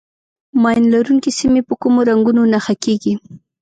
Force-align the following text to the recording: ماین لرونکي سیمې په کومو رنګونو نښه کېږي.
ماین 0.61 0.83
لرونکي 0.93 1.31
سیمې 1.39 1.61
په 1.67 1.73
کومو 1.81 1.99
رنګونو 2.09 2.41
نښه 2.53 2.75
کېږي. 2.83 3.13